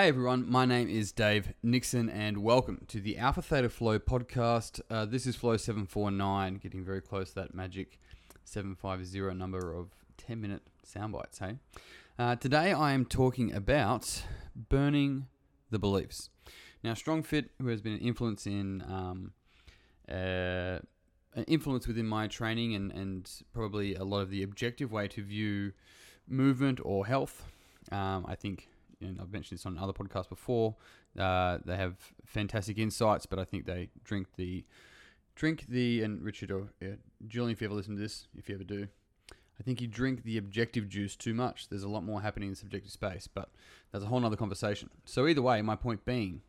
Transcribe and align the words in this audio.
Hey 0.00 0.08
everyone, 0.08 0.50
my 0.50 0.64
name 0.64 0.88
is 0.88 1.12
Dave 1.12 1.52
Nixon, 1.62 2.08
and 2.08 2.38
welcome 2.38 2.86
to 2.88 3.02
the 3.02 3.18
Alpha 3.18 3.42
Theta 3.42 3.68
Flow 3.68 3.98
podcast. 3.98 4.80
Uh, 4.88 5.04
this 5.04 5.26
is 5.26 5.36
Flow 5.36 5.58
749, 5.58 6.54
getting 6.54 6.82
very 6.82 7.02
close 7.02 7.28
to 7.28 7.34
that 7.34 7.54
magic 7.54 8.00
750 8.42 9.34
number 9.34 9.74
of 9.74 9.90
10 10.16 10.40
minute 10.40 10.62
sound 10.84 11.12
bites. 11.12 11.40
Hey, 11.40 11.58
uh, 12.18 12.34
today 12.36 12.72
I 12.72 12.92
am 12.92 13.04
talking 13.04 13.52
about 13.52 14.22
burning 14.56 15.26
the 15.68 15.78
beliefs. 15.78 16.30
Now, 16.82 16.94
StrongFit, 16.94 17.50
who 17.60 17.68
has 17.68 17.82
been 17.82 17.92
an 17.92 18.00
influence 18.00 18.46
in 18.46 18.82
um, 18.88 19.32
uh, 20.10 20.80
an 21.34 21.44
influence 21.46 21.86
within 21.86 22.06
my 22.06 22.26
training 22.26 22.74
and, 22.74 22.90
and 22.90 23.30
probably 23.52 23.96
a 23.96 24.04
lot 24.04 24.20
of 24.20 24.30
the 24.30 24.42
objective 24.42 24.92
way 24.92 25.08
to 25.08 25.22
view 25.22 25.72
movement 26.26 26.80
or 26.82 27.04
health. 27.04 27.44
Um, 27.92 28.24
I 28.26 28.34
think 28.34 28.69
and 29.00 29.20
I've 29.20 29.32
mentioned 29.32 29.58
this 29.58 29.66
on 29.66 29.78
other 29.78 29.92
podcasts 29.92 30.28
before. 30.28 30.76
Uh, 31.18 31.58
they 31.64 31.76
have 31.76 31.96
fantastic 32.24 32.78
insights, 32.78 33.26
but 33.26 33.38
I 33.38 33.44
think 33.44 33.66
they 33.66 33.88
drink 34.04 34.28
the 34.36 34.64
drink 35.34 35.66
the 35.68 36.02
and 36.02 36.22
Richard 36.22 36.50
or 36.50 36.68
yeah, 36.80 36.96
Julian, 37.26 37.52
if 37.52 37.60
you 37.60 37.66
ever 37.66 37.74
listen 37.74 37.96
to 37.96 38.00
this, 38.00 38.28
if 38.36 38.48
you 38.48 38.54
ever 38.54 38.64
do, 38.64 38.88
I 39.58 39.62
think 39.62 39.80
you 39.80 39.86
drink 39.86 40.22
the 40.22 40.38
objective 40.38 40.88
juice 40.88 41.16
too 41.16 41.34
much. 41.34 41.68
There's 41.68 41.82
a 41.82 41.88
lot 41.88 42.04
more 42.04 42.22
happening 42.22 42.48
in 42.48 42.52
the 42.52 42.56
subjective 42.56 42.92
space, 42.92 43.28
but 43.32 43.50
that's 43.92 44.04
a 44.04 44.08
whole 44.08 44.24
other 44.24 44.36
conversation. 44.36 44.90
So 45.04 45.26
either 45.26 45.42
way, 45.42 45.60
my 45.62 45.76
point 45.76 46.04
being, 46.04 46.42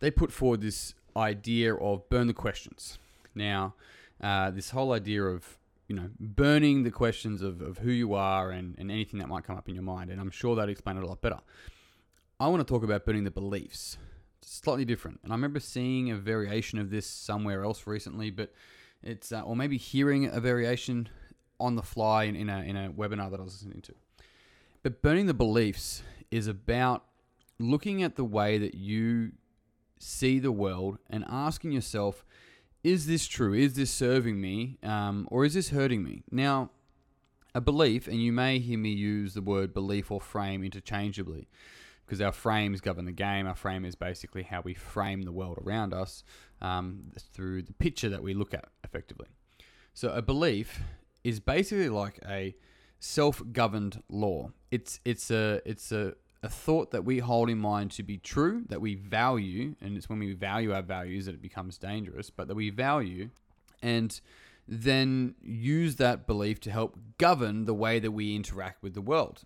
they 0.00 0.10
put 0.10 0.32
forward 0.32 0.60
this 0.60 0.94
idea 1.16 1.74
of 1.74 2.08
burn 2.08 2.26
the 2.26 2.34
questions. 2.34 2.98
Now, 3.34 3.74
uh, 4.20 4.50
this 4.50 4.70
whole 4.70 4.92
idea 4.92 5.24
of 5.24 5.58
you 5.88 5.96
know 5.96 6.10
burning 6.18 6.84
the 6.84 6.90
questions 6.90 7.42
of, 7.42 7.60
of 7.60 7.78
who 7.78 7.90
you 7.90 8.14
are 8.14 8.50
and, 8.50 8.76
and 8.78 8.90
anything 8.90 9.18
that 9.20 9.28
might 9.28 9.44
come 9.44 9.56
up 9.56 9.68
in 9.68 9.74
your 9.74 9.84
mind, 9.84 10.10
and 10.10 10.20
I'm 10.20 10.30
sure 10.30 10.54
that 10.56 10.68
explain 10.68 10.96
it 10.96 11.02
a 11.02 11.06
lot 11.06 11.20
better. 11.20 11.40
I 12.42 12.48
want 12.48 12.66
to 12.66 12.74
talk 12.74 12.82
about 12.82 13.04
burning 13.04 13.22
the 13.22 13.30
beliefs. 13.30 13.98
It's 14.40 14.50
slightly 14.50 14.84
different. 14.84 15.20
And 15.22 15.32
I 15.32 15.36
remember 15.36 15.60
seeing 15.60 16.10
a 16.10 16.16
variation 16.16 16.80
of 16.80 16.90
this 16.90 17.06
somewhere 17.06 17.62
else 17.62 17.86
recently, 17.86 18.30
but 18.30 18.52
it's, 19.00 19.30
uh, 19.30 19.42
or 19.42 19.54
maybe 19.54 19.76
hearing 19.76 20.26
a 20.26 20.40
variation 20.40 21.08
on 21.60 21.76
the 21.76 21.84
fly 21.84 22.24
in, 22.24 22.34
in, 22.34 22.48
a, 22.48 22.58
in 22.62 22.76
a 22.76 22.90
webinar 22.90 23.30
that 23.30 23.38
I 23.38 23.44
was 23.44 23.62
listening 23.62 23.80
to. 23.82 23.94
But 24.82 25.02
burning 25.02 25.26
the 25.26 25.34
beliefs 25.34 26.02
is 26.32 26.48
about 26.48 27.04
looking 27.60 28.02
at 28.02 28.16
the 28.16 28.24
way 28.24 28.58
that 28.58 28.74
you 28.74 29.30
see 30.00 30.40
the 30.40 30.50
world 30.50 30.98
and 31.08 31.24
asking 31.28 31.70
yourself, 31.70 32.24
is 32.82 33.06
this 33.06 33.28
true? 33.28 33.54
Is 33.54 33.74
this 33.74 33.92
serving 33.92 34.40
me? 34.40 34.78
Um, 34.82 35.28
or 35.30 35.44
is 35.44 35.54
this 35.54 35.68
hurting 35.68 36.02
me? 36.02 36.24
Now, 36.28 36.70
a 37.54 37.60
belief, 37.60 38.08
and 38.08 38.20
you 38.20 38.32
may 38.32 38.58
hear 38.58 38.80
me 38.80 38.90
use 38.90 39.34
the 39.34 39.42
word 39.42 39.72
belief 39.72 40.10
or 40.10 40.20
frame 40.20 40.64
interchangeably 40.64 41.46
because 42.12 42.20
our 42.20 42.30
frames 42.30 42.82
govern 42.82 43.06
the 43.06 43.10
game. 43.10 43.46
Our 43.46 43.54
frame 43.54 43.86
is 43.86 43.94
basically 43.94 44.42
how 44.42 44.60
we 44.60 44.74
frame 44.74 45.22
the 45.22 45.32
world 45.32 45.58
around 45.64 45.94
us 45.94 46.24
um, 46.60 47.04
through 47.32 47.62
the 47.62 47.72
picture 47.72 48.10
that 48.10 48.22
we 48.22 48.34
look 48.34 48.52
at 48.52 48.66
effectively. 48.84 49.28
So 49.94 50.10
a 50.10 50.20
belief 50.20 50.82
is 51.24 51.40
basically 51.40 51.88
like 51.88 52.18
a 52.28 52.54
self-governed 52.98 54.02
law. 54.10 54.50
It's 54.70 55.00
it's 55.06 55.30
a 55.30 55.62
it's 55.64 55.90
a, 55.90 56.12
a 56.42 56.50
thought 56.50 56.90
that 56.90 57.06
we 57.06 57.20
hold 57.20 57.48
in 57.48 57.56
mind 57.56 57.92
to 57.92 58.02
be 58.02 58.18
true, 58.18 58.64
that 58.68 58.82
we 58.82 58.94
value, 58.94 59.74
and 59.80 59.96
it's 59.96 60.10
when 60.10 60.18
we 60.18 60.34
value 60.34 60.74
our 60.74 60.82
values 60.82 61.24
that 61.24 61.34
it 61.34 61.40
becomes 61.40 61.78
dangerous, 61.78 62.28
but 62.28 62.46
that 62.46 62.54
we 62.54 62.68
value 62.68 63.30
and 63.82 64.20
then 64.68 65.34
use 65.40 65.96
that 65.96 66.26
belief 66.26 66.60
to 66.60 66.70
help 66.70 66.98
govern 67.16 67.64
the 67.64 67.72
way 67.72 67.98
that 67.98 68.10
we 68.10 68.36
interact 68.36 68.82
with 68.82 68.92
the 68.92 69.00
world. 69.00 69.44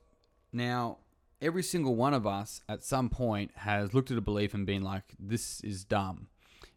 Now, 0.52 0.98
every 1.40 1.62
single 1.62 1.94
one 1.94 2.14
of 2.14 2.26
us 2.26 2.62
at 2.68 2.82
some 2.82 3.08
point 3.08 3.50
has 3.56 3.94
looked 3.94 4.10
at 4.10 4.18
a 4.18 4.22
belief 4.22 4.54
and 4.54 4.66
been 4.66 4.82
like, 4.82 5.04
this 5.18 5.60
is 5.60 5.84
dumb 5.84 6.28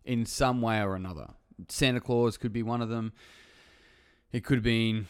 in 0.04 0.26
some 0.26 0.62
way 0.62 0.82
or 0.82 0.96
another. 0.96 1.28
Santa 1.68 2.00
Claus 2.00 2.38
could 2.38 2.54
be 2.54 2.64
one 2.64 2.82
of 2.82 2.90
them. 2.90 3.14
It 4.32 4.44
could 4.44 4.58
have 4.58 4.64
been 4.64 5.08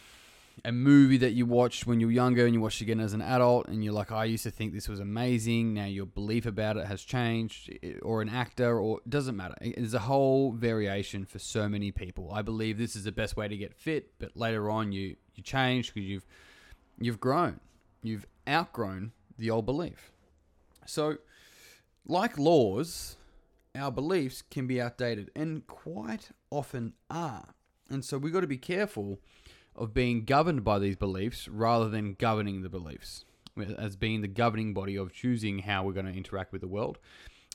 a 0.64 0.72
movie 0.72 1.16
that 1.16 1.32
you 1.32 1.46
watched 1.46 1.86
when 1.86 2.00
you 2.00 2.06
were 2.06 2.12
younger 2.12 2.44
and 2.44 2.54
you 2.54 2.60
watched 2.60 2.80
again 2.80 3.00
as 3.00 3.12
an 3.12 3.22
adult 3.22 3.68
and 3.68 3.82
you're 3.82 3.94
like, 3.94 4.12
I 4.12 4.24
used 4.24 4.42
to 4.42 4.50
think 4.50 4.72
this 4.72 4.88
was 4.88 5.00
amazing. 5.00 5.74
Now 5.74 5.86
your 5.86 6.06
belief 6.06 6.44
about 6.46 6.76
it 6.76 6.86
has 6.86 7.02
changed, 7.02 7.70
or 8.02 8.20
an 8.20 8.28
actor, 8.28 8.78
or 8.78 8.98
it 8.98 9.10
doesn't 9.10 9.36
matter. 9.36 9.54
There's 9.60 9.94
a 9.94 10.00
whole 10.00 10.52
variation 10.52 11.24
for 11.24 11.38
so 11.38 11.68
many 11.68 11.92
people. 11.92 12.30
I 12.32 12.42
believe 12.42 12.78
this 12.78 12.96
is 12.96 13.04
the 13.04 13.12
best 13.12 13.36
way 13.36 13.48
to 13.48 13.56
get 13.56 13.74
fit, 13.74 14.12
but 14.18 14.36
later 14.36 14.70
on 14.70 14.92
you 14.92 15.16
you 15.34 15.42
change 15.42 15.94
because 15.94 16.08
you've 16.08 16.26
you've 16.98 17.20
grown, 17.20 17.60
you've 18.02 18.26
outgrown 18.46 19.12
the 19.40 19.50
old 19.50 19.66
belief. 19.66 20.12
So, 20.86 21.16
like 22.06 22.38
laws, 22.38 23.16
our 23.74 23.90
beliefs 23.90 24.42
can 24.42 24.66
be 24.66 24.80
outdated 24.80 25.30
and 25.34 25.66
quite 25.66 26.30
often 26.50 26.94
are. 27.10 27.54
And 27.88 28.04
so 28.04 28.18
we've 28.18 28.32
got 28.32 28.40
to 28.40 28.46
be 28.46 28.56
careful 28.56 29.18
of 29.74 29.94
being 29.94 30.24
governed 30.24 30.64
by 30.64 30.78
these 30.78 30.96
beliefs 30.96 31.48
rather 31.48 31.88
than 31.88 32.14
governing 32.14 32.62
the 32.62 32.68
beliefs 32.68 33.24
as 33.78 33.96
being 33.96 34.20
the 34.20 34.28
governing 34.28 34.72
body 34.72 34.96
of 34.96 35.12
choosing 35.12 35.60
how 35.60 35.82
we're 35.82 35.92
going 35.92 36.06
to 36.06 36.12
interact 36.12 36.52
with 36.52 36.60
the 36.60 36.68
world. 36.68 36.98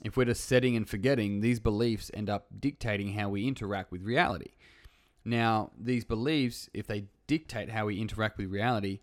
If 0.04 0.18
we're 0.18 0.26
just 0.26 0.44
setting 0.44 0.76
and 0.76 0.88
forgetting, 0.88 1.40
these 1.40 1.60
beliefs 1.60 2.12
end 2.14 2.30
up 2.30 2.48
dictating 2.60 3.14
how 3.14 3.30
we 3.30 3.48
interact 3.48 3.92
with 3.92 4.04
reality. 4.04 4.52
Now, 5.24 5.72
these 5.80 6.04
beliefs, 6.04 6.70
if 6.74 6.86
they 6.86 7.06
dictate 7.28 7.70
how 7.70 7.88
we 7.88 8.00
interact 8.00 8.38
with 8.38 8.52
reality, 8.52 9.00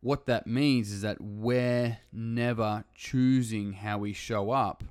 what 0.00 0.26
that 0.26 0.46
means 0.46 0.92
is 0.92 1.02
that 1.02 1.20
we're 1.20 1.98
never 2.12 2.84
choosing 2.94 3.72
how 3.72 3.98
we 3.98 4.12
show 4.12 4.50
up. 4.50 4.84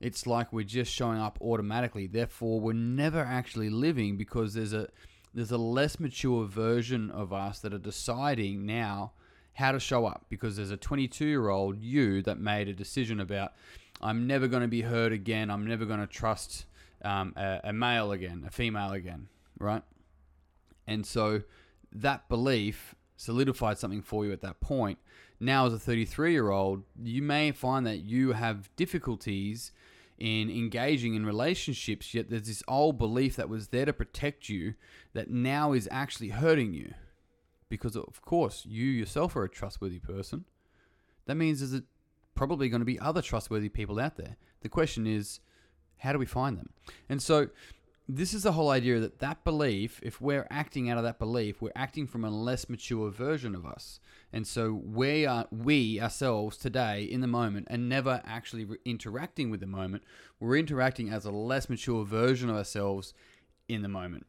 It's 0.00 0.26
like 0.26 0.52
we're 0.52 0.64
just 0.64 0.92
showing 0.92 1.18
up 1.18 1.38
automatically. 1.40 2.06
Therefore, 2.06 2.60
we're 2.60 2.72
never 2.72 3.20
actually 3.20 3.70
living 3.70 4.16
because 4.16 4.54
there's 4.54 4.72
a 4.72 4.88
there's 5.32 5.50
a 5.50 5.58
less 5.58 5.98
mature 5.98 6.44
version 6.44 7.10
of 7.10 7.32
us 7.32 7.58
that 7.60 7.74
are 7.74 7.78
deciding 7.78 8.64
now 8.64 9.12
how 9.54 9.72
to 9.72 9.80
show 9.80 10.06
up 10.06 10.26
because 10.28 10.56
there's 10.56 10.70
a 10.70 10.76
22 10.76 11.24
year 11.24 11.48
old 11.48 11.80
you 11.80 12.22
that 12.22 12.38
made 12.38 12.68
a 12.68 12.72
decision 12.72 13.18
about 13.18 13.52
I'm 14.00 14.26
never 14.26 14.46
going 14.46 14.62
to 14.62 14.68
be 14.68 14.82
hurt 14.82 15.12
again. 15.12 15.50
I'm 15.50 15.66
never 15.66 15.84
going 15.84 16.00
to 16.00 16.06
trust 16.06 16.66
um, 17.04 17.32
a, 17.36 17.60
a 17.64 17.72
male 17.72 18.12
again, 18.12 18.44
a 18.46 18.50
female 18.50 18.92
again, 18.92 19.28
right? 19.58 19.82
And 20.86 21.06
so 21.06 21.42
that 21.92 22.28
belief 22.28 22.94
solidified 23.16 23.78
something 23.78 24.02
for 24.02 24.24
you 24.24 24.32
at 24.32 24.42
that 24.42 24.60
point. 24.60 24.98
Now, 25.40 25.66
as 25.66 25.72
a 25.72 25.78
33 25.78 26.32
year 26.32 26.50
old, 26.50 26.84
you 27.02 27.22
may 27.22 27.52
find 27.52 27.86
that 27.86 27.98
you 27.98 28.32
have 28.32 28.74
difficulties 28.76 29.72
in 30.18 30.48
engaging 30.48 31.14
in 31.14 31.26
relationships, 31.26 32.14
yet 32.14 32.30
there's 32.30 32.46
this 32.46 32.62
old 32.68 32.98
belief 32.98 33.36
that 33.36 33.48
was 33.48 33.68
there 33.68 33.84
to 33.84 33.92
protect 33.92 34.48
you 34.48 34.74
that 35.12 35.28
now 35.28 35.72
is 35.72 35.88
actually 35.90 36.28
hurting 36.28 36.72
you. 36.72 36.94
Because, 37.68 37.96
of 37.96 38.22
course, 38.22 38.64
you 38.64 38.86
yourself 38.86 39.34
are 39.34 39.44
a 39.44 39.48
trustworthy 39.48 39.98
person. 39.98 40.44
That 41.26 41.34
means 41.34 41.58
there's 41.58 41.82
probably 42.34 42.68
going 42.68 42.80
to 42.80 42.86
be 42.86 43.00
other 43.00 43.22
trustworthy 43.22 43.68
people 43.68 43.98
out 43.98 44.16
there. 44.16 44.36
The 44.60 44.68
question 44.68 45.06
is, 45.06 45.40
how 45.98 46.12
do 46.12 46.18
we 46.18 46.26
find 46.26 46.56
them? 46.56 46.70
And 47.08 47.20
so, 47.20 47.48
this 48.06 48.34
is 48.34 48.42
the 48.42 48.52
whole 48.52 48.68
idea 48.68 49.00
that 49.00 49.20
that 49.20 49.44
belief, 49.44 49.98
if 50.02 50.20
we're 50.20 50.46
acting 50.50 50.90
out 50.90 50.98
of 50.98 51.04
that 51.04 51.18
belief, 51.18 51.62
we're 51.62 51.72
acting 51.74 52.06
from 52.06 52.24
a 52.24 52.30
less 52.30 52.68
mature 52.68 53.10
version 53.10 53.54
of 53.54 53.64
us. 53.64 53.98
And 54.30 54.46
so 54.46 54.72
we 54.72 55.24
are, 55.24 55.46
we 55.50 56.00
ourselves 56.00 56.58
today 56.58 57.04
in 57.04 57.22
the 57.22 57.26
moment 57.26 57.68
and 57.70 57.88
never 57.88 58.20
actually 58.26 58.66
re- 58.66 58.76
interacting 58.84 59.50
with 59.50 59.60
the 59.60 59.66
moment. 59.66 60.02
We're 60.38 60.58
interacting 60.58 61.08
as 61.08 61.24
a 61.24 61.30
less 61.30 61.70
mature 61.70 62.04
version 62.04 62.50
of 62.50 62.56
ourselves 62.56 63.14
in 63.68 63.80
the 63.80 63.88
moment. 63.88 64.26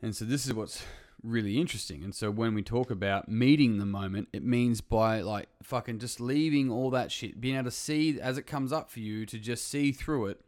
And 0.00 0.14
so 0.14 0.24
this 0.24 0.46
is 0.46 0.54
what's 0.54 0.84
really 1.24 1.58
interesting. 1.58 2.04
And 2.04 2.14
so 2.14 2.30
when 2.30 2.54
we 2.54 2.62
talk 2.62 2.92
about 2.92 3.28
meeting 3.28 3.78
the 3.78 3.86
moment, 3.86 4.28
it 4.32 4.44
means 4.44 4.80
by 4.80 5.20
like 5.20 5.48
fucking 5.64 5.98
just 5.98 6.20
leaving 6.20 6.70
all 6.70 6.90
that 6.90 7.10
shit, 7.10 7.40
being 7.40 7.56
able 7.56 7.64
to 7.64 7.70
see 7.72 8.20
as 8.20 8.38
it 8.38 8.46
comes 8.46 8.72
up 8.72 8.88
for 8.88 9.00
you 9.00 9.26
to 9.26 9.38
just 9.38 9.68
see 9.68 9.90
through 9.90 10.26
it 10.26 10.40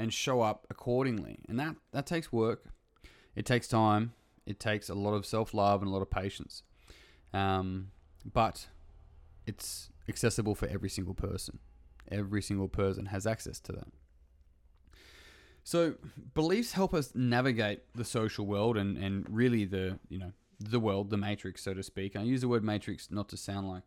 and 0.00 0.12
show 0.12 0.40
up 0.40 0.66
accordingly. 0.70 1.38
And 1.48 1.60
that, 1.60 1.76
that 1.92 2.06
takes 2.06 2.32
work. 2.32 2.64
It 3.36 3.44
takes 3.44 3.68
time. 3.68 4.14
It 4.46 4.58
takes 4.58 4.88
a 4.88 4.94
lot 4.94 5.12
of 5.12 5.26
self 5.26 5.52
love 5.54 5.82
and 5.82 5.90
a 5.90 5.92
lot 5.92 6.02
of 6.02 6.10
patience. 6.10 6.62
Um, 7.32 7.92
but 8.24 8.66
it's 9.46 9.90
accessible 10.08 10.54
for 10.54 10.66
every 10.66 10.88
single 10.88 11.14
person. 11.14 11.58
Every 12.10 12.42
single 12.42 12.68
person 12.68 13.06
has 13.06 13.26
access 13.26 13.60
to 13.60 13.72
that. 13.72 13.88
So 15.62 15.94
beliefs 16.34 16.72
help 16.72 16.94
us 16.94 17.14
navigate 17.14 17.82
the 17.94 18.04
social 18.04 18.46
world 18.46 18.76
and, 18.76 18.96
and 18.96 19.26
really 19.28 19.66
the 19.66 19.98
you 20.08 20.18
know 20.18 20.32
the 20.58 20.80
world, 20.80 21.10
the 21.10 21.16
matrix, 21.16 21.62
so 21.62 21.74
to 21.74 21.82
speak. 21.82 22.16
I 22.16 22.22
use 22.22 22.40
the 22.40 22.48
word 22.48 22.64
matrix 22.64 23.10
not 23.10 23.28
to 23.28 23.36
sound 23.36 23.68
like 23.68 23.84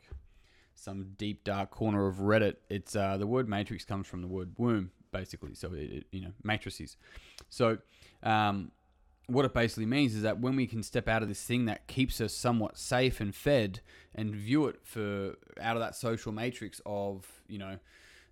some 0.75 1.13
deep 1.17 1.43
dark 1.43 1.71
corner 1.71 2.07
of 2.07 2.17
Reddit. 2.17 2.55
It's 2.69 2.95
uh, 2.95 3.17
the 3.17 3.27
word 3.27 3.49
matrix 3.49 3.83
comes 3.83 4.07
from 4.07 4.21
the 4.21 4.27
word 4.27 4.53
womb, 4.57 4.91
basically. 5.13 5.53
So 5.53 5.71
it, 5.73 5.91
it 5.91 6.05
you 6.11 6.21
know 6.21 6.33
matrices. 6.43 6.97
So 7.49 7.77
um, 8.23 8.71
what 9.27 9.45
it 9.45 9.53
basically 9.53 9.85
means 9.85 10.15
is 10.15 10.23
that 10.23 10.39
when 10.39 10.55
we 10.55 10.67
can 10.67 10.83
step 10.83 11.07
out 11.07 11.21
of 11.21 11.29
this 11.29 11.43
thing 11.43 11.65
that 11.65 11.87
keeps 11.87 12.19
us 12.19 12.33
somewhat 12.33 12.77
safe 12.77 13.21
and 13.21 13.33
fed, 13.33 13.79
and 14.15 14.35
view 14.35 14.67
it 14.67 14.79
for 14.83 15.35
out 15.61 15.75
of 15.75 15.81
that 15.81 15.95
social 15.95 16.31
matrix 16.31 16.81
of 16.85 17.25
you 17.47 17.57
know 17.57 17.79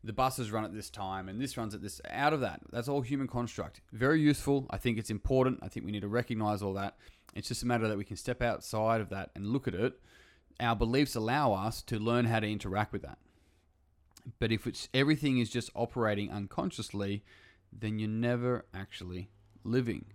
the 0.03 0.13
buses 0.13 0.51
run 0.51 0.65
at 0.65 0.73
this 0.73 0.89
time 0.89 1.29
and 1.29 1.39
this 1.39 1.57
runs 1.57 1.75
at 1.75 1.81
this 1.81 2.01
out 2.09 2.33
of 2.33 2.41
that 2.41 2.59
that's 2.71 2.87
all 2.87 3.01
human 3.01 3.27
construct. 3.27 3.81
Very 3.91 4.19
useful. 4.19 4.65
I 4.69 4.77
think 4.77 4.97
it's 4.97 5.09
important. 5.09 5.59
I 5.61 5.67
think 5.67 5.85
we 5.85 5.91
need 5.91 6.01
to 6.01 6.07
recognize 6.07 6.61
all 6.61 6.73
that. 6.73 6.97
It's 7.35 7.47
just 7.47 7.63
a 7.63 7.67
matter 7.67 7.87
that 7.87 7.97
we 7.97 8.03
can 8.03 8.17
step 8.17 8.41
outside 8.41 8.99
of 8.99 9.09
that 9.09 9.29
and 9.35 9.47
look 9.47 9.67
at 9.67 9.75
it. 9.75 9.93
Our 10.59 10.75
beliefs 10.75 11.15
allow 11.15 11.53
us 11.53 11.81
to 11.83 11.97
learn 11.97 12.25
how 12.25 12.39
to 12.39 12.51
interact 12.51 12.91
with 12.91 13.03
that 13.03 13.17
but 14.39 14.51
if 14.51 14.67
it's 14.67 14.89
everything 14.93 15.37
is 15.37 15.49
just 15.49 15.69
operating 15.75 16.31
unconsciously 16.31 17.23
then 17.71 17.99
you're 17.99 18.09
never 18.09 18.65
actually 18.73 19.29
living 19.63 20.05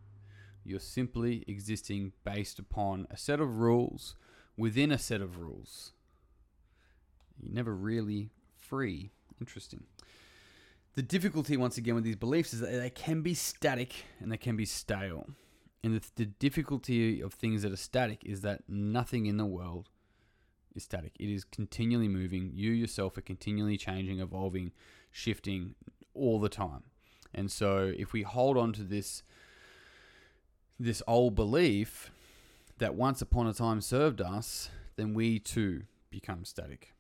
you're 0.65 0.81
simply 0.81 1.45
existing 1.47 2.13
based 2.25 2.59
upon 2.59 3.07
a 3.11 3.17
set 3.17 3.41
of 3.41 3.59
rules 3.59 4.15
within 4.57 4.91
a 4.91 4.99
set 4.99 5.21
of 5.21 5.39
rules 5.39 5.93
you're 7.41 7.55
never 7.55 7.75
really 7.75 8.31
free 8.59 9.11
Interesting. 9.41 9.85
The 10.95 11.03
difficulty, 11.03 11.57
once 11.57 11.77
again, 11.77 11.95
with 11.95 12.05
these 12.05 12.17
beliefs 12.17 12.55
is 12.55 12.61
that 12.61 12.71
they 12.71 12.91
can 12.91 13.23
be 13.23 13.35
static 13.35 14.07
and 14.19 14.33
they 14.33 14.39
can 14.39 14.57
be 14.57 14.65
stale. 14.65 15.27
And 15.85 16.01
the, 16.01 16.07
the 16.17 16.25
difficulty 16.25 17.21
of 17.21 17.35
things 17.35 17.63
that 17.63 17.73
are 17.73 17.77
static 17.77 18.23
is 18.25 18.41
that 18.41 18.63
nothing 18.69 19.27
in 19.27 19.37
the 19.37 19.45
world 19.45 19.91
is 20.77 20.85
static. 20.85 21.13
It 21.19 21.29
is 21.29 21.45
continually 21.45 22.09
moving. 22.09 22.51
You 22.55 22.73
yourself 22.73 23.17
are 23.17 23.23
continually 23.23 23.77
changing, 23.77 24.21
evolving, 24.21 24.73
shifting 25.11 25.75
all 26.15 26.41
the 26.41 26.49
time. 26.49 26.85
And 27.35 27.51
so 27.51 27.93
if 27.97 28.13
we 28.13 28.23
hold 28.23 28.57
on 28.57 28.73
to 28.75 28.83
this 28.83 29.23
this 30.79 31.03
old 31.07 31.35
belief 31.35 32.11
that 32.79 32.95
once 32.95 33.23
upon 33.23 33.47
a 33.47 33.55
time 33.55 33.81
served 33.81 34.21
us, 34.21 34.69
then 34.97 35.15
we 35.15 35.39
too 35.39 35.85
become 36.11 36.45
static. 36.45 36.93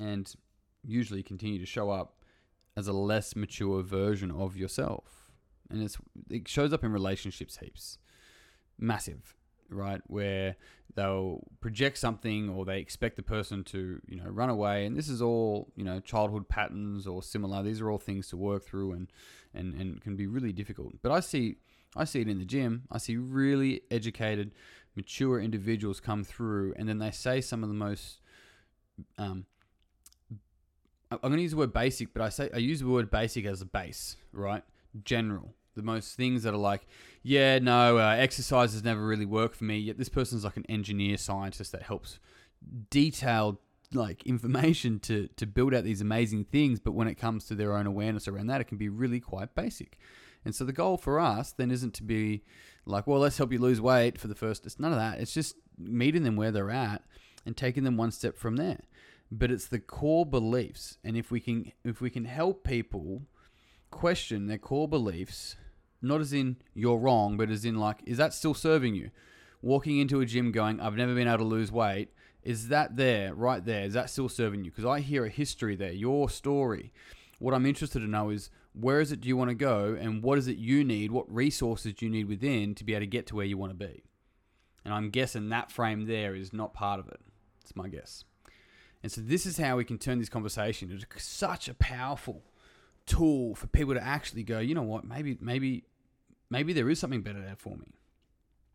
And 0.00 0.32
usually 0.84 1.22
continue 1.22 1.60
to 1.60 1.66
show 1.66 1.90
up 1.90 2.16
as 2.76 2.88
a 2.88 2.92
less 2.92 3.36
mature 3.36 3.82
version 3.82 4.30
of 4.30 4.56
yourself. 4.56 5.30
And 5.70 5.82
it's 5.82 5.98
it 6.30 6.48
shows 6.48 6.72
up 6.72 6.84
in 6.84 6.92
relationships 6.92 7.58
heaps. 7.58 7.98
Massive, 8.78 9.34
right? 9.70 10.00
Where 10.06 10.56
they'll 10.94 11.42
project 11.60 11.98
something 11.98 12.48
or 12.48 12.64
they 12.64 12.80
expect 12.80 13.16
the 13.16 13.22
person 13.22 13.64
to, 13.64 14.00
you 14.06 14.16
know, 14.16 14.28
run 14.28 14.48
away. 14.48 14.86
And 14.86 14.96
this 14.96 15.08
is 15.08 15.20
all, 15.20 15.72
you 15.76 15.84
know, 15.84 16.00
childhood 16.00 16.48
patterns 16.48 17.06
or 17.06 17.22
similar. 17.22 17.62
These 17.62 17.80
are 17.80 17.90
all 17.90 17.98
things 17.98 18.28
to 18.28 18.36
work 18.36 18.64
through 18.64 18.92
and, 18.92 19.08
and, 19.54 19.74
and 19.74 20.00
can 20.00 20.16
be 20.16 20.26
really 20.26 20.52
difficult. 20.52 20.94
But 21.02 21.12
I 21.12 21.20
see 21.20 21.56
I 21.94 22.04
see 22.04 22.20
it 22.20 22.28
in 22.28 22.38
the 22.38 22.44
gym. 22.44 22.82
I 22.90 22.98
see 22.98 23.16
really 23.16 23.82
educated, 23.90 24.52
mature 24.96 25.40
individuals 25.40 26.00
come 26.00 26.24
through 26.24 26.74
and 26.76 26.88
then 26.88 26.98
they 26.98 27.10
say 27.10 27.40
some 27.40 27.62
of 27.62 27.68
the 27.68 27.74
most 27.74 28.20
um, 29.18 29.46
I'm 31.10 31.18
going 31.20 31.36
to 31.36 31.42
use 31.42 31.52
the 31.52 31.58
word 31.58 31.72
basic, 31.72 32.12
but 32.12 32.22
I 32.22 32.30
say 32.30 32.50
I 32.52 32.58
use 32.58 32.80
the 32.80 32.88
word 32.88 33.10
basic 33.10 33.44
as 33.46 33.60
a 33.60 33.66
base, 33.66 34.16
right? 34.32 34.62
General. 35.04 35.54
The 35.76 35.82
most 35.82 36.16
things 36.16 36.42
that 36.42 36.54
are 36.54 36.58
like, 36.58 36.86
yeah, 37.22 37.58
no, 37.58 37.98
uh, 37.98 38.16
exercise 38.18 38.72
has 38.72 38.82
never 38.82 39.06
really 39.06 39.26
worked 39.26 39.56
for 39.56 39.64
me. 39.64 39.78
Yet 39.78 39.98
this 39.98 40.08
person's 40.08 40.44
like 40.44 40.56
an 40.56 40.66
engineer 40.68 41.16
scientist 41.16 41.72
that 41.72 41.82
helps 41.82 42.18
detailed 42.90 43.58
like 43.92 44.24
information 44.24 44.98
to 44.98 45.28
to 45.36 45.46
build 45.46 45.72
out 45.72 45.84
these 45.84 46.00
amazing 46.00 46.44
things. 46.44 46.80
But 46.80 46.92
when 46.92 47.08
it 47.08 47.14
comes 47.14 47.44
to 47.46 47.54
their 47.54 47.76
own 47.76 47.86
awareness 47.86 48.26
around 48.26 48.48
that, 48.48 48.60
it 48.60 48.68
can 48.68 48.78
be 48.78 48.88
really 48.88 49.20
quite 49.20 49.54
basic. 49.54 49.98
And 50.44 50.54
so 50.54 50.64
the 50.64 50.72
goal 50.72 50.96
for 50.96 51.20
us 51.20 51.52
then 51.52 51.70
isn't 51.70 51.94
to 51.94 52.02
be 52.02 52.42
like, 52.84 53.06
well, 53.06 53.20
let's 53.20 53.38
help 53.38 53.52
you 53.52 53.58
lose 53.58 53.80
weight 53.80 54.18
for 54.18 54.28
the 54.28 54.34
first. 54.34 54.64
It's 54.64 54.78
none 54.78 54.92
of 54.92 54.98
that. 54.98 55.18
It's 55.18 55.34
just 55.34 55.56
meeting 55.78 56.22
them 56.22 56.36
where 56.36 56.52
they're 56.52 56.70
at 56.70 57.02
and 57.44 57.56
taking 57.56 57.84
them 57.84 57.96
one 57.96 58.10
step 58.10 58.36
from 58.36 58.56
there 58.56 58.80
but 59.30 59.50
it's 59.50 59.66
the 59.66 59.78
core 59.78 60.26
beliefs. 60.26 60.98
And 61.04 61.16
if 61.16 61.30
we 61.30 61.40
can 61.40 61.72
if 61.84 62.00
we 62.00 62.10
can 62.10 62.24
help 62.24 62.64
people 62.64 63.22
question 63.90 64.46
their 64.46 64.58
core 64.58 64.88
beliefs, 64.88 65.56
not 66.06 66.20
as 66.20 66.32
in 66.32 66.56
you're 66.74 66.98
wrong, 66.98 67.36
but 67.36 67.50
as 67.50 67.64
in 67.64 67.76
like, 67.76 68.00
is 68.06 68.18
that 68.18 68.34
still 68.34 68.54
serving 68.54 68.94
you? 68.94 69.10
Walking 69.62 69.98
into 69.98 70.20
a 70.20 70.26
gym 70.26 70.52
going, 70.52 70.80
I've 70.80 70.96
never 70.96 71.14
been 71.14 71.28
able 71.28 71.38
to 71.38 71.44
lose 71.44 71.72
weight. 71.72 72.10
Is 72.42 72.68
that 72.68 72.96
there, 72.96 73.34
right 73.34 73.64
there? 73.64 73.84
Is 73.84 73.94
that 73.94 74.10
still 74.10 74.28
serving 74.28 74.64
you? 74.64 74.70
Because 74.70 74.84
I 74.84 75.00
hear 75.00 75.24
a 75.24 75.30
history 75.30 75.74
there, 75.74 75.92
your 75.92 76.30
story. 76.30 76.92
What 77.38 77.54
I'm 77.54 77.66
interested 77.66 78.00
to 78.00 78.06
know 78.06 78.30
is 78.30 78.50
where 78.72 79.00
is 79.00 79.10
it 79.10 79.20
do 79.20 79.28
you 79.28 79.36
want 79.36 79.50
to 79.50 79.54
go 79.54 79.96
and 79.98 80.22
what 80.22 80.38
is 80.38 80.48
it 80.48 80.58
you 80.58 80.84
need? 80.84 81.10
What 81.10 81.32
resources 81.32 81.94
do 81.94 82.06
you 82.06 82.12
need 82.12 82.28
within 82.28 82.74
to 82.76 82.84
be 82.84 82.92
able 82.94 83.00
to 83.00 83.06
get 83.06 83.26
to 83.28 83.36
where 83.36 83.46
you 83.46 83.58
want 83.58 83.72
to 83.78 83.86
be? 83.86 84.04
And 84.84 84.94
I'm 84.94 85.10
guessing 85.10 85.48
that 85.48 85.72
frame 85.72 86.06
there 86.06 86.34
is 86.34 86.52
not 86.52 86.72
part 86.72 87.00
of 87.00 87.08
it. 87.08 87.20
It's 87.62 87.74
my 87.74 87.88
guess. 87.88 88.24
And 89.02 89.10
so 89.10 89.20
this 89.20 89.46
is 89.46 89.58
how 89.58 89.76
we 89.76 89.84
can 89.84 89.98
turn 89.98 90.18
this 90.18 90.28
conversation 90.28 90.90
into 90.90 91.06
such 91.18 91.68
a 91.68 91.74
powerful 91.74 92.42
tool 93.06 93.54
for 93.54 93.66
people 93.66 93.94
to 93.94 94.02
actually 94.02 94.42
go, 94.42 94.58
you 94.58 94.74
know 94.74 94.82
what, 94.82 95.04
maybe 95.04 95.36
maybe 95.40 95.84
maybe 96.50 96.72
there 96.72 96.88
is 96.90 96.98
something 96.98 97.22
better 97.22 97.40
there 97.40 97.56
for 97.56 97.76
me. 97.76 97.94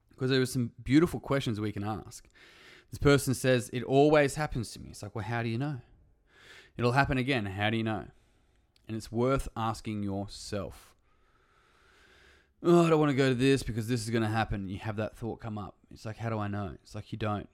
Because 0.10 0.30
there 0.30 0.42
are 0.42 0.46
some 0.46 0.72
beautiful 0.84 1.20
questions 1.20 1.60
we 1.60 1.72
can 1.72 1.84
ask. 1.84 2.28
This 2.92 3.00
person 3.00 3.34
says, 3.34 3.70
It 3.74 3.84
always 3.84 4.36
happens 4.36 4.72
to 4.72 4.80
me. 4.80 4.90
It's 4.90 5.02
like, 5.02 5.16
well, 5.16 5.26
how 5.26 5.42
do 5.42 5.50
you 5.50 5.58
know? 5.58 5.78
It'll 6.78 6.92
happen 6.92 7.18
again. 7.18 7.46
How 7.46 7.70
do 7.70 7.78
you 7.78 7.84
know? 7.84 8.06
And 8.88 8.98
it's 8.98 9.12
worth 9.12 9.48
asking 9.56 10.04
yourself. 10.04 10.94
Oh, 12.64 12.86
I 12.86 12.90
don't 12.90 13.00
want 13.00 13.10
to 13.10 13.18
go 13.18 13.30
to 13.30 13.36
this 13.36 13.64
because 13.64 13.88
this 13.88 14.04
is 14.04 14.10
going 14.10 14.22
to 14.22 14.30
happen. 14.30 14.70
You 14.70 14.78
have 14.80 14.98
that 14.98 15.18
thought 15.18 15.40
come 15.40 15.58
up. 15.58 15.76
It's 15.92 16.06
like, 16.06 16.18
how 16.18 16.30
do 16.30 16.38
I 16.38 16.48
know? 16.48 16.72
It's 16.84 16.94
like 16.94 17.12
you 17.12 17.18
don't. 17.18 17.50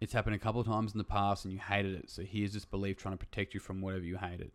It's 0.00 0.12
happened 0.12 0.36
a 0.36 0.38
couple 0.38 0.60
of 0.60 0.66
times 0.66 0.92
in 0.92 0.98
the 0.98 1.04
past 1.04 1.44
and 1.44 1.52
you 1.52 1.58
hated 1.58 1.94
it. 1.94 2.08
So 2.08 2.22
here's 2.22 2.52
this 2.52 2.64
belief 2.64 2.96
trying 2.98 3.14
to 3.14 3.18
protect 3.18 3.52
you 3.52 3.60
from 3.60 3.80
whatever 3.80 4.04
you 4.04 4.18
hated. 4.18 4.52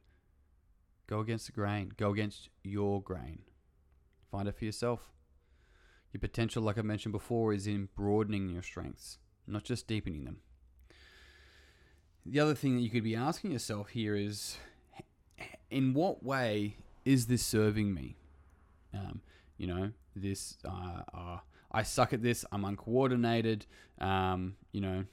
Go 1.07 1.19
against 1.19 1.47
the 1.47 1.51
grain. 1.51 1.91
Go 1.97 2.11
against 2.11 2.47
your 2.63 3.01
grain. 3.01 3.39
Find 4.33 4.47
it 4.47 4.57
for 4.57 4.65
yourself. 4.65 5.11
Your 6.11 6.19
potential, 6.19 6.63
like 6.63 6.79
I 6.79 6.81
mentioned 6.81 7.11
before, 7.11 7.53
is 7.53 7.67
in 7.67 7.89
broadening 7.95 8.49
your 8.49 8.63
strengths, 8.63 9.19
not 9.45 9.63
just 9.63 9.85
deepening 9.85 10.25
them. 10.25 10.37
The 12.25 12.39
other 12.39 12.55
thing 12.55 12.75
that 12.75 12.81
you 12.81 12.89
could 12.89 13.03
be 13.03 13.15
asking 13.15 13.51
yourself 13.51 13.89
here 13.89 14.15
is 14.15 14.57
in 15.69 15.93
what 15.93 16.23
way 16.23 16.77
is 17.05 17.27
this 17.27 17.45
serving 17.45 17.93
me? 17.93 18.15
Um, 18.91 19.21
you 19.59 19.67
know, 19.67 19.91
this, 20.15 20.57
uh, 20.65 21.03
uh, 21.13 21.37
I 21.71 21.83
suck 21.83 22.11
at 22.11 22.23
this, 22.23 22.43
I'm 22.51 22.65
uncoordinated, 22.65 23.67
um, 24.01 24.55
you 24.71 24.81
know, 24.81 25.05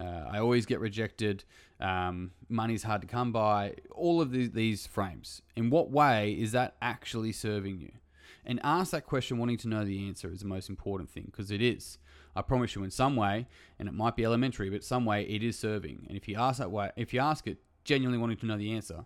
uh, 0.00 0.28
I 0.32 0.40
always 0.40 0.66
get 0.66 0.80
rejected. 0.80 1.44
Um, 1.78 2.32
money's 2.48 2.82
hard 2.82 3.02
to 3.02 3.06
come 3.06 3.30
by. 3.30 3.74
All 3.92 4.20
of 4.20 4.32
these, 4.32 4.50
these 4.50 4.84
frames. 4.88 5.42
In 5.54 5.70
what 5.70 5.92
way 5.92 6.32
is 6.32 6.50
that 6.50 6.74
actually 6.82 7.30
serving 7.30 7.78
you? 7.78 7.92
And 8.46 8.60
ask 8.62 8.90
that 8.90 9.06
question 9.06 9.38
wanting 9.38 9.56
to 9.58 9.68
know 9.68 9.84
the 9.84 10.06
answer 10.06 10.30
is 10.30 10.40
the 10.40 10.46
most 10.46 10.68
important 10.68 11.10
thing 11.10 11.24
because 11.26 11.50
it 11.50 11.62
is. 11.62 11.98
I 12.36 12.42
promise 12.42 12.74
you, 12.74 12.84
in 12.84 12.90
some 12.90 13.16
way, 13.16 13.46
and 13.78 13.88
it 13.88 13.92
might 13.92 14.16
be 14.16 14.24
elementary, 14.24 14.68
but 14.68 14.84
some 14.84 15.04
way 15.04 15.24
it 15.24 15.42
is 15.42 15.58
serving. 15.58 16.04
And 16.08 16.16
if 16.16 16.28
you 16.28 16.36
ask 16.36 16.58
that 16.58 16.70
way, 16.70 16.90
if 16.96 17.14
you 17.14 17.20
ask 17.20 17.46
it 17.46 17.58
genuinely 17.84 18.18
wanting 18.18 18.36
to 18.38 18.46
know 18.46 18.58
the 18.58 18.72
answer, 18.72 19.04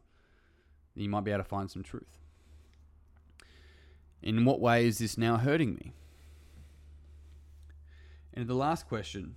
then 0.95 1.05
you 1.05 1.11
might 1.11 1.25
be 1.25 1.31
able 1.31 1.45
to 1.45 1.49
find 1.49 1.71
some 1.71 1.83
truth. 1.83 2.19
In 4.23 4.45
what 4.45 4.61
way 4.61 4.87
is 4.87 4.99
this 4.99 5.17
now 5.17 5.37
hurting 5.37 5.75
me? 5.75 5.93
And 8.35 8.49
the 8.49 8.55
last 8.55 8.89
question 8.89 9.37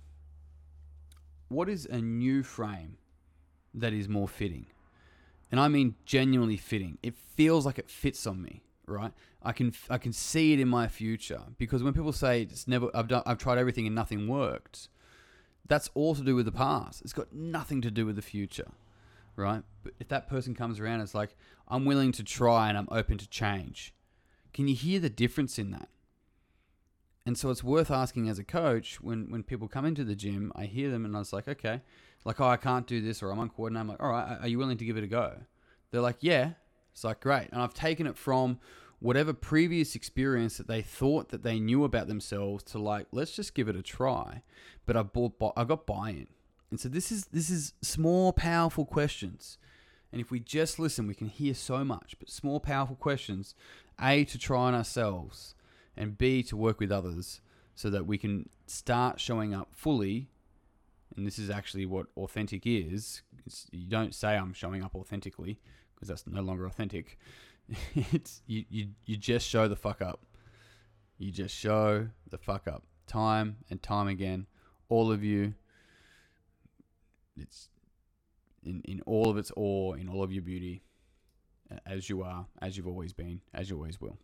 what 1.48 1.68
is 1.68 1.84
a 1.86 2.00
new 2.00 2.42
frame 2.42 2.96
that 3.74 3.92
is 3.92 4.08
more 4.08 4.26
fitting? 4.26 4.66
And 5.50 5.60
I 5.60 5.68
mean 5.68 5.96
genuinely 6.06 6.56
fitting. 6.56 6.98
It 7.02 7.14
feels 7.14 7.66
like 7.66 7.78
it 7.78 7.90
fits 7.90 8.26
on 8.26 8.40
me, 8.40 8.62
right? 8.92 9.12
I 9.42 9.52
can 9.52 9.72
I 9.90 9.98
can 9.98 10.12
see 10.12 10.52
it 10.52 10.60
in 10.60 10.68
my 10.68 10.88
future 10.88 11.42
because 11.58 11.82
when 11.82 11.92
people 11.92 12.12
say 12.12 12.42
it's 12.42 12.68
never 12.68 12.90
I've 12.94 13.08
done 13.08 13.22
I've 13.26 13.38
tried 13.38 13.58
everything 13.58 13.86
and 13.86 13.94
nothing 13.94 14.28
worked, 14.28 14.88
that's 15.66 15.90
all 15.94 16.14
to 16.14 16.22
do 16.22 16.36
with 16.36 16.46
the 16.46 16.52
past. 16.52 17.02
It's 17.02 17.12
got 17.12 17.32
nothing 17.32 17.80
to 17.82 17.90
do 17.90 18.06
with 18.06 18.16
the 18.16 18.22
future, 18.22 18.70
right? 19.36 19.62
But 19.82 19.94
if 19.98 20.08
that 20.08 20.28
person 20.28 20.54
comes 20.54 20.78
around, 20.78 21.00
it's 21.00 21.14
like 21.14 21.36
I'm 21.68 21.84
willing 21.84 22.12
to 22.12 22.22
try 22.22 22.68
and 22.68 22.78
I'm 22.78 22.88
open 22.90 23.18
to 23.18 23.28
change. 23.28 23.94
Can 24.52 24.68
you 24.68 24.74
hear 24.74 25.00
the 25.00 25.10
difference 25.10 25.58
in 25.58 25.70
that? 25.70 25.88
And 27.24 27.38
so 27.38 27.50
it's 27.50 27.62
worth 27.62 27.90
asking 27.90 28.28
as 28.28 28.38
a 28.38 28.44
coach 28.44 29.00
when, 29.00 29.30
when 29.30 29.42
people 29.44 29.68
come 29.68 29.84
into 29.84 30.04
the 30.04 30.16
gym, 30.16 30.52
I 30.56 30.64
hear 30.64 30.90
them 30.90 31.04
and 31.04 31.14
I 31.14 31.20
was 31.20 31.32
like, 31.32 31.46
okay, 31.46 31.80
like, 32.24 32.40
oh, 32.40 32.48
I 32.48 32.56
can't 32.56 32.86
do 32.86 33.00
this 33.00 33.22
or 33.22 33.30
I'm 33.30 33.38
uncoordinated. 33.38 33.80
I'm 33.80 33.88
like, 33.88 34.02
all 34.02 34.10
right, 34.10 34.38
are 34.40 34.48
you 34.48 34.58
willing 34.58 34.78
to 34.78 34.84
give 34.84 34.96
it 34.96 35.04
a 35.04 35.08
go? 35.08 35.34
They're 35.90 36.00
like, 36.00 36.18
yeah. 36.20 36.52
It's 36.92 37.04
like, 37.04 37.20
great. 37.20 37.48
And 37.52 37.62
I've 37.62 37.74
taken 37.74 38.06
it 38.06 38.18
from 38.18 38.58
whatever 39.02 39.32
previous 39.32 39.96
experience 39.96 40.56
that 40.56 40.68
they 40.68 40.80
thought 40.80 41.30
that 41.30 41.42
they 41.42 41.58
knew 41.58 41.82
about 41.82 42.06
themselves 42.06 42.62
to 42.62 42.78
like, 42.78 43.06
let's 43.10 43.34
just 43.34 43.54
give 43.54 43.68
it 43.68 43.76
a 43.76 43.82
try. 43.82 44.42
But 44.86 44.96
I 44.96 45.02
bought, 45.02 45.34
I 45.56 45.64
got 45.64 45.86
buy-in. 45.86 46.28
And 46.70 46.80
so 46.80 46.88
this 46.88 47.12
is 47.12 47.26
this 47.26 47.50
is 47.50 47.74
small, 47.82 48.32
powerful 48.32 48.86
questions. 48.86 49.58
And 50.10 50.20
if 50.20 50.30
we 50.30 50.40
just 50.40 50.78
listen, 50.78 51.06
we 51.06 51.14
can 51.14 51.28
hear 51.28 51.54
so 51.54 51.84
much. 51.84 52.16
But 52.18 52.30
small, 52.30 52.60
powerful 52.60 52.96
questions, 52.96 53.54
A, 54.00 54.24
to 54.24 54.38
try 54.38 54.60
on 54.60 54.74
ourselves 54.74 55.54
and 55.96 56.16
B, 56.16 56.42
to 56.44 56.56
work 56.56 56.80
with 56.80 56.92
others 56.92 57.40
so 57.74 57.90
that 57.90 58.06
we 58.06 58.18
can 58.18 58.48
start 58.66 59.20
showing 59.20 59.52
up 59.54 59.70
fully. 59.74 60.28
And 61.16 61.26
this 61.26 61.38
is 61.38 61.50
actually 61.50 61.86
what 61.86 62.06
authentic 62.16 62.66
is. 62.66 63.22
It's, 63.46 63.66
you 63.70 63.88
don't 63.88 64.14
say 64.14 64.36
I'm 64.36 64.52
showing 64.52 64.82
up 64.82 64.94
authentically 64.94 65.60
because 65.94 66.08
that's 66.08 66.26
no 66.26 66.42
longer 66.42 66.66
authentic. 66.66 67.18
it's 67.94 68.42
you, 68.46 68.64
you 68.68 68.88
you 69.04 69.16
just 69.16 69.48
show 69.48 69.68
the 69.68 69.76
fuck 69.76 70.02
up. 70.02 70.24
You 71.18 71.30
just 71.30 71.54
show 71.54 72.08
the 72.28 72.38
fuck 72.38 72.66
up 72.66 72.84
time 73.06 73.58
and 73.70 73.82
time 73.82 74.08
again. 74.08 74.46
All 74.88 75.12
of 75.12 75.22
you. 75.22 75.54
It's 77.36 77.68
in 78.64 78.82
in 78.84 79.00
all 79.06 79.30
of 79.30 79.36
its 79.36 79.52
awe, 79.56 79.94
in 79.94 80.08
all 80.08 80.22
of 80.22 80.32
your 80.32 80.42
beauty, 80.42 80.82
as 81.86 82.08
you 82.08 82.22
are, 82.22 82.46
as 82.60 82.76
you've 82.76 82.86
always 82.86 83.12
been, 83.12 83.40
as 83.54 83.70
you 83.70 83.76
always 83.76 84.00
will. 84.00 84.18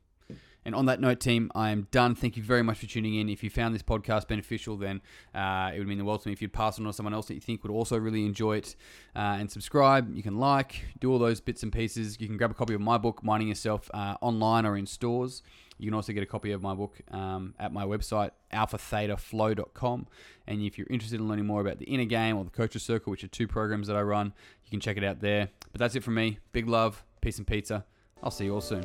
And 0.64 0.74
on 0.74 0.84
that 0.84 1.00
note, 1.00 1.18
team, 1.18 1.50
I 1.54 1.70
am 1.70 1.86
done. 1.90 2.14
Thank 2.14 2.36
you 2.36 2.42
very 2.42 2.62
much 2.62 2.78
for 2.78 2.86
tuning 2.86 3.14
in. 3.14 3.30
If 3.30 3.42
you 3.42 3.48
found 3.48 3.74
this 3.74 3.82
podcast 3.82 4.28
beneficial, 4.28 4.76
then 4.76 5.00
uh, 5.34 5.70
it 5.74 5.78
would 5.78 5.88
mean 5.88 5.96
the 5.96 6.04
world 6.04 6.20
to 6.22 6.28
me 6.28 6.32
if 6.32 6.42
you'd 6.42 6.52
pass 6.52 6.78
it 6.78 6.82
on 6.82 6.88
to 6.88 6.92
someone 6.92 7.14
else 7.14 7.26
that 7.28 7.34
you 7.34 7.40
think 7.40 7.62
would 7.62 7.72
also 7.72 7.96
really 7.96 8.26
enjoy 8.26 8.58
it. 8.58 8.76
Uh, 9.16 9.36
and 9.38 9.50
subscribe. 9.50 10.14
You 10.14 10.22
can 10.22 10.38
like, 10.38 10.84
do 11.00 11.10
all 11.10 11.18
those 11.18 11.40
bits 11.40 11.62
and 11.62 11.72
pieces. 11.72 12.20
You 12.20 12.26
can 12.26 12.36
grab 12.36 12.50
a 12.50 12.54
copy 12.54 12.74
of 12.74 12.82
my 12.82 12.98
book, 12.98 13.24
Mining 13.24 13.48
Yourself, 13.48 13.90
uh, 13.94 14.16
online 14.20 14.66
or 14.66 14.76
in 14.76 14.84
stores. 14.84 15.42
You 15.78 15.86
can 15.86 15.94
also 15.94 16.12
get 16.12 16.22
a 16.22 16.26
copy 16.26 16.52
of 16.52 16.60
my 16.60 16.74
book 16.74 17.00
um, 17.12 17.54
at 17.58 17.72
my 17.72 17.84
website, 17.84 18.32
alphathetaflow.com. 18.52 20.06
And 20.46 20.62
if 20.62 20.76
you're 20.76 20.88
interested 20.90 21.20
in 21.20 21.28
learning 21.28 21.46
more 21.46 21.60
about 21.60 21.78
the 21.78 21.86
inner 21.86 22.04
game 22.04 22.36
or 22.36 22.44
the 22.44 22.50
coaches 22.50 22.82
circle, 22.82 23.10
which 23.10 23.24
are 23.24 23.28
two 23.28 23.46
programs 23.46 23.86
that 23.86 23.96
I 23.96 24.02
run, 24.02 24.34
you 24.64 24.70
can 24.70 24.80
check 24.80 24.96
it 24.96 25.04
out 25.04 25.20
there. 25.20 25.48
But 25.72 25.78
that's 25.78 25.94
it 25.94 26.02
from 26.02 26.14
me. 26.14 26.40
Big 26.52 26.68
love, 26.68 27.04
peace 27.22 27.38
and 27.38 27.46
pizza. 27.46 27.86
I'll 28.22 28.32
see 28.32 28.46
you 28.46 28.54
all 28.54 28.60
soon 28.60 28.84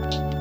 thank 0.00 0.14
you 0.14 0.31